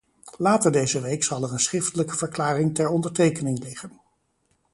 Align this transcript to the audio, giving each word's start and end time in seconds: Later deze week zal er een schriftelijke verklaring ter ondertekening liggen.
Later 0.39 0.71
deze 0.71 0.99
week 1.01 1.23
zal 1.23 1.43
er 1.43 1.51
een 1.53 1.59
schriftelijke 1.59 2.15
verklaring 2.17 2.75
ter 2.75 2.89
ondertekening 2.89 3.63
liggen. 3.63 3.99